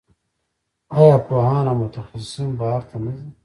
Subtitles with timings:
[1.01, 3.29] آیا پوهان او متخصصین بهر ته نه ځي؟